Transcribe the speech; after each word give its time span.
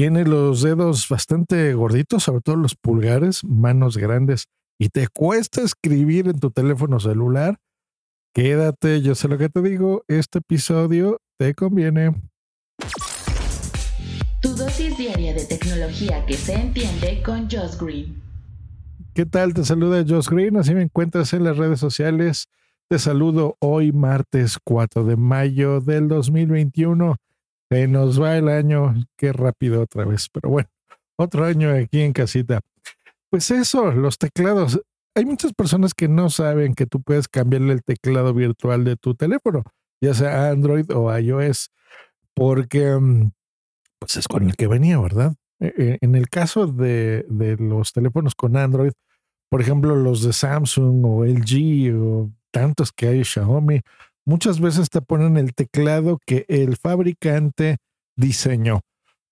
tiene 0.00 0.24
los 0.24 0.62
dedos 0.62 1.06
bastante 1.10 1.74
gorditos, 1.74 2.22
sobre 2.22 2.40
todo 2.40 2.56
los 2.56 2.74
pulgares, 2.74 3.44
manos 3.44 3.98
grandes, 3.98 4.46
y 4.78 4.88
te 4.88 5.08
cuesta 5.08 5.60
escribir 5.60 6.26
en 6.26 6.40
tu 6.40 6.50
teléfono 6.50 6.98
celular, 7.00 7.58
quédate, 8.34 9.02
yo 9.02 9.14
sé 9.14 9.28
lo 9.28 9.36
que 9.36 9.50
te 9.50 9.60
digo, 9.60 10.02
este 10.08 10.38
episodio 10.38 11.20
te 11.38 11.54
conviene. 11.54 12.14
Tu 14.40 14.48
dosis 14.54 14.96
diaria 14.96 15.34
de 15.34 15.44
tecnología 15.44 16.24
que 16.24 16.32
se 16.32 16.54
entiende 16.54 17.22
con 17.22 17.50
Josh 17.50 17.76
Green. 17.78 18.22
¿Qué 19.12 19.26
tal? 19.26 19.52
Te 19.52 19.66
saluda 19.66 20.02
Josh 20.08 20.30
Green, 20.30 20.56
así 20.56 20.74
me 20.74 20.80
encuentras 20.80 21.34
en 21.34 21.44
las 21.44 21.58
redes 21.58 21.78
sociales. 21.78 22.48
Te 22.88 22.98
saludo 22.98 23.58
hoy 23.58 23.92
martes 23.92 24.56
4 24.64 25.04
de 25.04 25.16
mayo 25.16 25.82
del 25.82 26.08
2021. 26.08 27.16
Se 27.70 27.86
nos 27.86 28.20
va 28.20 28.36
el 28.36 28.48
año, 28.48 28.94
qué 29.16 29.32
rápido 29.32 29.82
otra 29.82 30.04
vez, 30.04 30.28
pero 30.28 30.50
bueno, 30.50 30.68
otro 31.16 31.44
año 31.44 31.70
aquí 31.72 32.00
en 32.00 32.12
casita. 32.12 32.60
Pues 33.30 33.50
eso, 33.52 33.92
los 33.92 34.18
teclados. 34.18 34.80
Hay 35.14 35.24
muchas 35.24 35.52
personas 35.52 35.94
que 35.94 36.08
no 36.08 36.30
saben 36.30 36.74
que 36.74 36.86
tú 36.86 37.00
puedes 37.00 37.28
cambiarle 37.28 37.74
el 37.74 37.84
teclado 37.84 38.34
virtual 38.34 38.84
de 38.84 38.96
tu 38.96 39.14
teléfono, 39.14 39.62
ya 40.00 40.14
sea 40.14 40.50
Android 40.50 40.86
o 40.92 41.16
iOS, 41.16 41.70
porque 42.34 42.96
mm, 42.96 43.30
pues 44.00 44.16
es 44.16 44.26
con 44.26 44.48
el 44.48 44.56
que 44.56 44.66
venía, 44.66 44.98
¿verdad? 44.98 45.34
E, 45.60 45.72
e, 45.76 45.98
en 46.00 46.16
el 46.16 46.28
caso 46.28 46.66
de, 46.66 47.24
de 47.28 47.56
los 47.56 47.92
teléfonos 47.92 48.34
con 48.34 48.56
Android, 48.56 48.92
por 49.48 49.60
ejemplo, 49.60 49.94
los 49.94 50.22
de 50.22 50.32
Samsung 50.32 51.04
o 51.04 51.24
LG 51.24 51.94
o 51.94 52.30
tantos 52.50 52.92
que 52.92 53.08
hay 53.08 53.24
Xiaomi, 53.24 53.82
muchas 54.30 54.60
veces 54.60 54.90
te 54.90 55.02
ponen 55.02 55.36
el 55.36 55.54
teclado 55.54 56.20
que 56.24 56.44
el 56.48 56.76
fabricante 56.76 57.78
diseñó. 58.14 58.80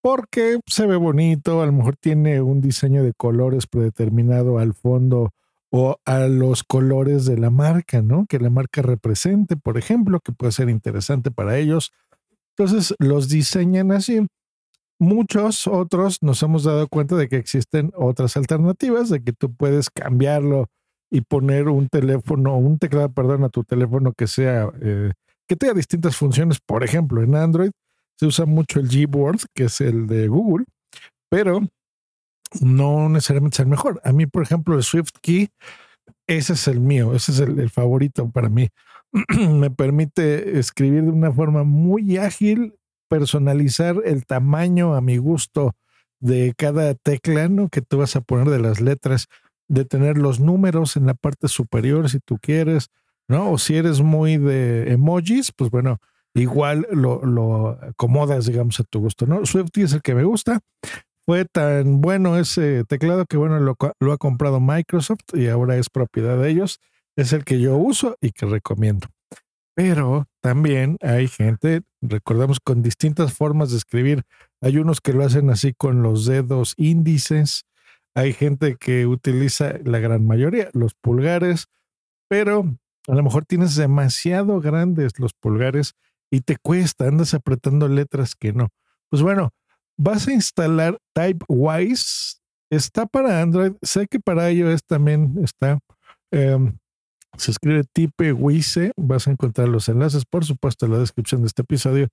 Porque 0.00 0.60
se 0.66 0.86
ve 0.86 0.94
bonito, 0.94 1.62
a 1.62 1.66
lo 1.66 1.72
mejor 1.72 1.96
tiene 1.96 2.40
un 2.40 2.60
diseño 2.60 3.02
de 3.02 3.12
colores 3.12 3.66
predeterminado 3.66 4.58
al 4.60 4.72
fondo 4.72 5.30
o 5.72 5.96
a 6.04 6.28
los 6.28 6.62
colores 6.62 7.24
de 7.24 7.36
la 7.38 7.50
marca, 7.50 8.02
¿no? 8.02 8.26
Que 8.28 8.38
la 8.38 8.50
marca 8.50 8.82
represente, 8.82 9.56
por 9.56 9.78
ejemplo, 9.78 10.20
que 10.20 10.30
puede 10.30 10.52
ser 10.52 10.68
interesante 10.68 11.32
para 11.32 11.58
ellos. 11.58 11.90
Entonces 12.56 12.94
los 13.00 13.28
diseñan 13.28 13.90
así. 13.90 14.24
Muchos 15.00 15.66
otros 15.66 16.18
nos 16.22 16.40
hemos 16.44 16.62
dado 16.62 16.86
cuenta 16.86 17.16
de 17.16 17.28
que 17.28 17.36
existen 17.36 17.90
otras 17.96 18.36
alternativas, 18.36 19.08
de 19.08 19.24
que 19.24 19.32
tú 19.32 19.52
puedes 19.56 19.90
cambiarlo 19.90 20.68
y 21.14 21.20
poner 21.20 21.68
un 21.68 21.88
teléfono, 21.88 22.56
un 22.56 22.76
teclado, 22.76 23.08
perdón, 23.08 23.44
a 23.44 23.48
tu 23.48 23.62
teléfono 23.62 24.12
que 24.14 24.26
sea, 24.26 24.68
eh, 24.82 25.12
que 25.48 25.54
tenga 25.54 25.72
distintas 25.72 26.16
funciones. 26.16 26.58
Por 26.58 26.82
ejemplo, 26.82 27.22
en 27.22 27.36
Android 27.36 27.70
se 28.18 28.26
usa 28.26 28.46
mucho 28.46 28.80
el 28.80 28.88
Gboard, 28.88 29.38
que 29.54 29.66
es 29.66 29.80
el 29.80 30.08
de 30.08 30.26
Google, 30.26 30.64
pero 31.30 31.60
no 32.60 33.08
necesariamente 33.08 33.54
es 33.54 33.60
el 33.60 33.68
mejor. 33.68 34.00
A 34.02 34.10
mí, 34.10 34.26
por 34.26 34.42
ejemplo, 34.42 34.74
el 34.74 34.82
Swift 34.82 35.12
Key, 35.22 35.50
ese 36.26 36.54
es 36.54 36.66
el 36.66 36.80
mío, 36.80 37.14
ese 37.14 37.30
es 37.30 37.38
el, 37.38 37.60
el 37.60 37.70
favorito 37.70 38.28
para 38.32 38.48
mí. 38.48 38.70
Me 39.38 39.70
permite 39.70 40.58
escribir 40.58 41.04
de 41.04 41.10
una 41.10 41.30
forma 41.30 41.62
muy 41.62 42.16
ágil, 42.16 42.74
personalizar 43.08 44.02
el 44.04 44.26
tamaño 44.26 44.96
a 44.96 45.00
mi 45.00 45.18
gusto 45.18 45.76
de 46.18 46.54
cada 46.56 46.96
tecla 46.96 47.48
¿no? 47.48 47.68
que 47.68 47.82
tú 47.82 47.98
vas 47.98 48.16
a 48.16 48.20
poner 48.20 48.48
de 48.48 48.58
las 48.58 48.80
letras 48.80 49.28
de 49.68 49.84
tener 49.84 50.18
los 50.18 50.40
números 50.40 50.96
en 50.96 51.06
la 51.06 51.14
parte 51.14 51.48
superior 51.48 52.10
si 52.10 52.20
tú 52.20 52.38
quieres, 52.40 52.88
¿no? 53.28 53.52
O 53.52 53.58
si 53.58 53.76
eres 53.76 54.02
muy 54.02 54.36
de 54.36 54.92
emojis, 54.92 55.52
pues 55.52 55.70
bueno, 55.70 55.98
igual 56.34 56.86
lo, 56.90 57.24
lo 57.24 57.78
acomodas, 57.82 58.46
digamos, 58.46 58.80
a 58.80 58.84
tu 58.84 59.00
gusto, 59.00 59.26
¿no? 59.26 59.44
Swifty 59.46 59.82
es 59.82 59.92
el 59.92 60.02
que 60.02 60.14
me 60.14 60.24
gusta. 60.24 60.60
Fue 61.26 61.46
tan 61.46 62.02
bueno 62.02 62.36
ese 62.36 62.84
teclado 62.84 63.24
que, 63.24 63.38
bueno, 63.38 63.58
lo, 63.58 63.76
lo 63.98 64.12
ha 64.12 64.18
comprado 64.18 64.60
Microsoft 64.60 65.22
y 65.32 65.48
ahora 65.48 65.76
es 65.76 65.88
propiedad 65.88 66.36
de 66.36 66.50
ellos. 66.50 66.80
Es 67.16 67.32
el 67.32 67.44
que 67.44 67.60
yo 67.60 67.76
uso 67.76 68.16
y 68.20 68.32
que 68.32 68.44
recomiendo. 68.44 69.08
Pero 69.74 70.26
también 70.40 70.98
hay 71.00 71.26
gente, 71.26 71.82
recordamos, 72.00 72.60
con 72.60 72.82
distintas 72.82 73.32
formas 73.32 73.70
de 73.70 73.78
escribir. 73.78 74.22
Hay 74.60 74.76
unos 74.78 75.00
que 75.00 75.12
lo 75.12 75.24
hacen 75.24 75.50
así 75.50 75.72
con 75.72 76.02
los 76.02 76.26
dedos 76.26 76.74
índices, 76.76 77.64
hay 78.14 78.32
gente 78.32 78.76
que 78.76 79.06
utiliza 79.06 79.74
la 79.84 79.98
gran 79.98 80.26
mayoría, 80.26 80.70
los 80.72 80.94
pulgares, 80.94 81.66
pero 82.28 82.76
a 83.08 83.14
lo 83.14 83.22
mejor 83.22 83.44
tienes 83.44 83.74
demasiado 83.76 84.60
grandes 84.60 85.18
los 85.18 85.34
pulgares 85.34 85.94
y 86.30 86.40
te 86.40 86.56
cuesta, 86.56 87.06
andas 87.08 87.34
apretando 87.34 87.88
letras 87.88 88.34
que 88.34 88.52
no. 88.52 88.68
Pues 89.10 89.22
bueno, 89.22 89.50
vas 89.96 90.28
a 90.28 90.32
instalar 90.32 90.98
TypeWise. 91.12 92.40
Está 92.70 93.06
para 93.06 93.42
Android, 93.42 93.72
sé 93.82 94.06
que 94.06 94.20
para 94.20 94.50
iOS 94.50 94.84
también 94.84 95.36
está. 95.42 95.78
Em, 96.30 96.78
se 97.36 97.50
escribe 97.50 97.84
TypeWise, 97.92 98.92
vas 98.96 99.26
a 99.26 99.32
encontrar 99.32 99.68
los 99.68 99.88
enlaces, 99.88 100.24
por 100.24 100.44
supuesto, 100.44 100.86
en 100.86 100.92
la 100.92 100.98
descripción 100.98 101.42
de 101.42 101.48
este 101.48 101.62
episodio 101.62 102.08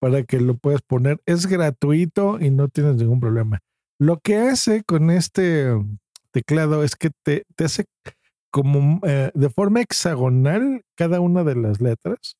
para 0.00 0.22
que 0.22 0.40
lo 0.40 0.56
puedas 0.56 0.80
poner. 0.82 1.20
Es 1.26 1.46
gratuito 1.46 2.40
y 2.40 2.50
no 2.50 2.68
tienes 2.68 2.96
ningún 2.96 3.20
problema. 3.20 3.60
Lo 4.00 4.18
que 4.18 4.38
hace 4.38 4.82
con 4.82 5.10
este 5.10 5.74
teclado 6.32 6.82
es 6.82 6.96
que 6.96 7.10
te, 7.22 7.44
te 7.54 7.64
hace 7.64 7.84
como 8.50 8.98
eh, 9.06 9.30
de 9.34 9.50
forma 9.50 9.82
hexagonal 9.82 10.82
cada 10.96 11.20
una 11.20 11.44
de 11.44 11.54
las 11.54 11.82
letras, 11.82 12.38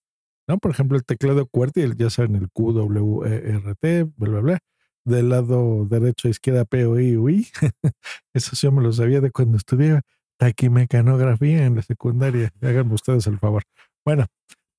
¿no? 0.49 0.57
Por 0.57 0.71
ejemplo, 0.71 0.97
el 0.97 1.05
teclado 1.05 1.47
QWERTY, 1.47 1.97
ya 1.97 2.09
saben, 2.09 2.37
el 2.37 2.49
Q, 2.51 2.73
W, 2.73 3.29
E, 3.29 3.51
R, 3.57 3.75
T, 3.79 4.05
bla, 4.17 4.31
bla, 4.31 4.41
bla. 4.41 4.59
Del 5.05 5.29
lado 5.29 5.85
derecho 5.85 6.29
izquierda, 6.29 6.65
P, 6.65 6.87
O, 6.87 6.99
I, 6.99 7.19
U, 7.19 7.29
I. 7.29 7.47
Eso 8.35 8.57
sí 8.57 8.71
me 8.71 8.83
lo 8.83 8.91
sabía 8.95 9.21
de 9.21 9.31
cuando 9.31 9.59
estudié 9.59 10.01
taquimecanografía 10.39 11.67
en 11.67 11.77
la 11.77 11.83
secundaria. 11.83 12.51
Háganme 12.63 12.95
ustedes 12.95 13.27
el 13.27 13.39
favor. 13.39 13.65
Bueno, 14.03 14.25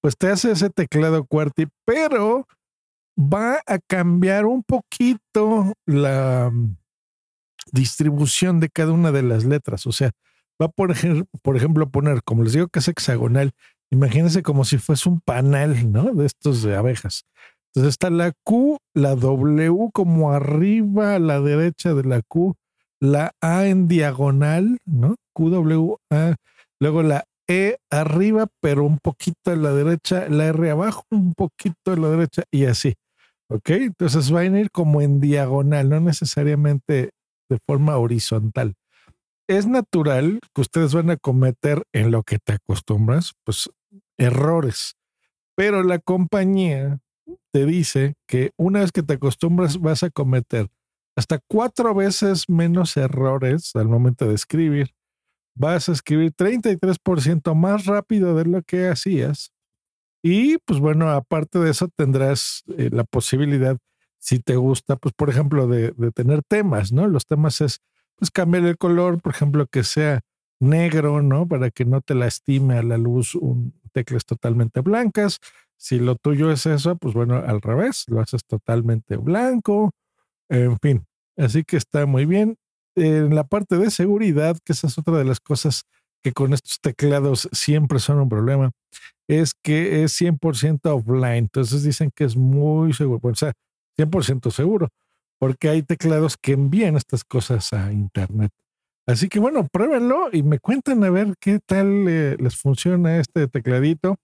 pues 0.02 0.18
te 0.18 0.30
hace 0.30 0.50
ese 0.50 0.72
teclado 0.72 1.26
QWERTY, 1.26 1.68
pero 1.86 2.48
va 3.18 3.62
a 3.66 3.80
cambiar 3.80 4.46
un 4.46 4.64
poquito 4.64 5.74
la 5.86 6.50
mm, 6.52 6.78
distribución 7.72 8.60
de 8.60 8.70
cada 8.70 8.92
una 8.92 9.12
de 9.12 9.24
las 9.24 9.46
letras. 9.46 9.86
O 9.88 9.92
sea, 9.92 10.12
va 10.62 10.70
por, 10.70 10.94
por 11.42 11.58
ejemplo 11.58 11.90
poner, 11.90 12.24
como 12.24 12.44
les 12.44 12.54
digo 12.54 12.68
que 12.68 12.80
es 12.80 12.88
hexagonal, 12.88 13.52
imagínense 13.92 14.44
como 14.44 14.66
si 14.66 14.78
fuese 14.78 15.10
un 15.10 15.22
panel, 15.22 15.92
¿no? 15.92 16.14
De 16.14 16.26
estos 16.26 16.64
de 16.64 16.76
abejas. 16.76 17.24
Entonces 17.74 17.92
está 17.92 18.10
la 18.10 18.34
Q, 18.44 18.78
la 18.94 19.16
W 19.16 19.90
como 19.94 20.32
arriba 20.32 21.16
a 21.16 21.20
la 21.20 21.40
derecha 21.40 21.94
de 21.94 22.04
la 22.04 22.22
Q, 22.22 22.56
la 23.00 23.32
A 23.42 23.66
en 23.68 23.88
diagonal, 23.88 24.78
¿no? 24.86 25.16
Q, 25.34 25.98
A. 26.10 26.36
Luego 26.80 27.04
la 27.04 27.24
E 27.52 27.80
arriba, 27.90 28.48
pero 28.62 28.86
un 28.86 28.98
poquito 28.98 29.52
a 29.52 29.58
la 29.58 29.74
derecha, 29.74 30.30
la 30.30 30.46
R 30.46 30.70
abajo, 30.70 31.04
un 31.12 31.34
poquito 31.34 31.92
a 31.92 31.98
la 31.98 32.08
derecha 32.08 32.44
y 32.50 32.64
así. 32.64 32.94
¿Ok? 33.50 33.72
Entonces 33.72 34.32
van 34.32 34.56
a 34.56 34.62
ir 34.62 34.72
como 34.72 35.02
en 35.02 35.20
diagonal, 35.20 35.90
no 35.90 36.00
necesariamente 36.00 37.10
de 37.50 37.60
forma 37.68 37.98
horizontal. 37.98 38.76
Es 39.50 39.68
natural 39.68 40.40
que 40.56 40.62
ustedes 40.62 40.94
van 40.94 41.10
a 41.10 41.18
cometer 41.18 41.84
en 41.92 42.12
lo 42.12 42.24
que 42.24 42.40
te 42.40 42.54
acostumbras, 42.54 43.34
pues 43.44 43.70
errores, 44.18 44.96
pero 45.54 45.84
la 45.84 46.00
compañía 46.00 47.00
te 47.52 47.66
dice 47.66 48.14
que 48.28 48.52
una 48.58 48.80
vez 48.80 48.94
que 48.94 49.04
te 49.04 49.16
acostumbras 49.16 49.78
vas 49.78 50.04
a 50.04 50.10
cometer 50.10 50.70
hasta 51.18 51.40
cuatro 51.50 51.94
veces 51.94 52.48
menos 52.48 52.96
errores 52.96 53.76
al 53.76 53.90
momento 53.90 54.26
de 54.26 54.36
escribir. 54.36 54.94
Vas 55.62 55.90
a 55.90 55.92
escribir 55.92 56.34
33% 56.34 57.56
más 57.56 57.86
rápido 57.86 58.36
de 58.36 58.46
lo 58.46 58.64
que 58.64 58.88
hacías 58.88 59.52
y 60.24 60.58
pues 60.60 60.80
bueno, 60.80 61.10
aparte 61.10 61.60
de 61.60 61.72
eso 61.72 61.88
tendrás 61.88 62.64
eh, 62.78 62.90
la 62.92 63.04
posibilidad, 63.04 63.78
si 64.20 64.40
te 64.40 64.56
gusta, 64.56 64.96
pues 64.96 65.14
por 65.16 65.30
ejemplo, 65.30 65.68
de, 65.68 65.94
tener 66.14 66.44
temas, 66.44 66.92
¿no? 66.92 67.08
Los 67.08 67.26
temas 67.26 67.62
es, 67.62 67.80
pues 68.16 68.30
cambiar 68.30 68.66
el 68.66 68.78
color, 68.78 69.22
por 69.22 69.34
ejemplo, 69.34 69.66
que 69.66 69.84
sea 69.84 70.22
negro, 70.60 71.24
¿no? 71.24 71.48
Para 71.48 71.72
que 71.72 71.86
no 71.86 72.02
te 72.02 72.14
lastime 72.14 72.78
a 72.78 72.84
la 72.84 72.98
luz 72.98 73.34
un, 73.34 73.74
teclas 73.94 74.26
totalmente 74.26 74.82
blancas. 74.82 75.40
Si 75.76 76.00
lo 76.00 76.16
tuyo 76.16 76.52
es 76.52 76.68
eso, 76.68 76.96
pues 76.98 77.16
bueno, 77.16 77.38
al 77.38 77.62
revés, 77.62 78.06
lo 78.08 78.22
haces 78.22 78.46
totalmente 78.46 79.18
blanco, 79.18 79.92
en 80.50 80.78
fin. 80.80 81.06
Así 81.36 81.64
que 81.64 81.78
está 81.78 82.06
muy 82.06 82.26
bien. 82.26 82.58
En 82.96 83.36
la 83.36 83.46
parte 83.46 83.78
de 83.78 83.90
seguridad, 83.90 84.58
que 84.64 84.74
esa 84.74 84.88
es 84.88 84.98
otra 84.98 85.18
de 85.18 85.26
las 85.26 85.40
cosas 85.40 85.84
que 86.24 86.34
con 86.34 86.54
estos 86.54 86.80
teclados 86.82 87.50
siempre 87.52 88.00
son 88.00 88.20
un 88.20 88.30
problema, 88.30 88.72
es 89.28 89.54
que 89.54 90.04
es 90.04 90.20
100% 90.20 90.80
offline. 90.86 91.38
Entonces 91.38 91.84
dicen 91.84 92.12
que 92.14 92.26
es 92.26 92.36
muy 92.36 92.94
seguro, 92.94 93.20
o 93.24 93.36
sea, 93.36 93.54
100% 93.98 94.52
seguro, 94.52 94.90
porque 95.40 95.70
hay 95.70 95.84
teclados 95.84 96.38
que 96.38 96.54
envían 96.54 96.96
estas 96.96 97.24
cosas 97.24 97.74
a 97.74 97.92
Internet. 97.92 98.52
Así 99.08 99.30
que 99.30 99.40
bueno, 99.40 99.68
pruébenlo 99.72 100.30
y 100.32 100.44
me 100.44 100.60
cuenten 100.60 101.04
a 101.04 101.10
ver 101.10 101.34
qué 101.40 101.60
tal 101.66 102.08
eh, 102.08 102.38
les 102.40 102.56
funciona 102.56 103.18
este 103.18 103.48
tecladito 103.48 104.18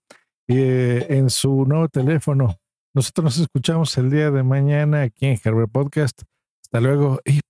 eh, 0.46 1.06
en 1.10 1.30
su 1.30 1.64
nuevo 1.66 1.88
teléfono. 1.88 2.56
Nosotros 2.94 3.24
nos 3.24 3.38
escuchamos 3.38 3.96
el 3.98 4.10
día 4.10 4.30
de 4.30 4.42
mañana 4.42 5.02
aquí 5.02 5.26
en 5.26 5.38
Herbert 5.42 5.70
Podcast. 5.70 6.22
Hasta 6.62 6.80
luego 6.80 7.20
y 7.24 7.40